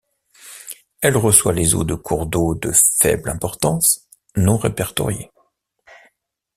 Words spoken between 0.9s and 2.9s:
Elle reçoit les eaux de cours d'eau de